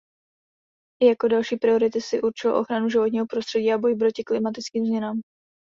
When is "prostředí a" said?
3.25-3.77